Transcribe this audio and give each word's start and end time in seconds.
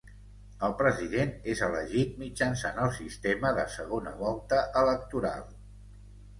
El 0.67 0.71
president 0.79 1.33
és 1.53 1.61
elegit 1.67 2.17
mitjançant 2.23 2.81
el 2.87 2.91
sistema 2.97 3.53
de 3.61 3.69
segona 3.77 4.17
volta 4.25 4.65
electoral. 4.85 5.49